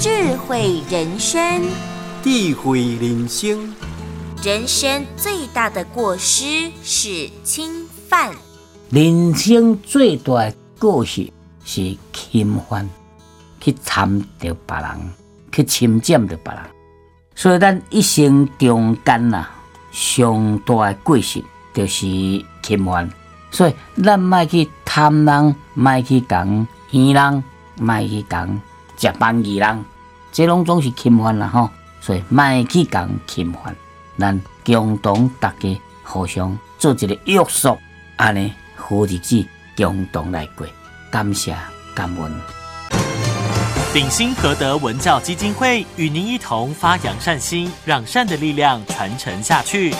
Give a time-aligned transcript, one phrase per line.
[0.00, 1.62] 智慧人生，
[2.22, 3.70] 智慧人生。
[4.42, 8.32] 人生最大的过失是侵犯。
[8.88, 11.30] 人生最大的过失
[11.66, 12.88] 是侵犯，
[13.60, 15.12] 去参着别人，
[15.52, 16.62] 去侵占着别人。
[17.34, 19.48] 所以咱一生中间呐，
[19.92, 21.44] 上大的过失
[21.74, 22.06] 就是
[22.62, 23.06] 侵犯。
[23.50, 27.44] 所以咱莫去贪人，莫去讲骗人，
[27.76, 28.60] 莫去讲
[29.00, 29.84] 食便宜人，
[30.30, 31.70] 这拢总是侵犯啦吼。
[32.02, 33.74] 所以莫去讲侵犯。
[34.18, 37.78] 咱共同大家互相做一个约束，
[38.16, 39.42] 安尼好日子
[39.74, 40.66] 共同来过。
[41.10, 41.56] 感谢
[41.94, 42.32] 感恩。
[43.92, 49.94] 鼎新和德文教基金会与您一同发扬善心，让善的力量传承下去。